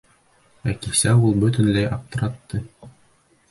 [0.71, 2.65] Ә кисә ул бөтөнләй аптыратты: